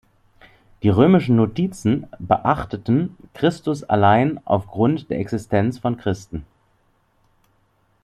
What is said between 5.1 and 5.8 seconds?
der Existenz